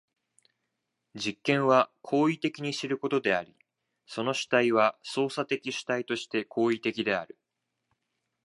[1.13, 3.55] 実験は行為的に知ることであり、
[4.07, 7.37] その主体は操作的主体として行為的である。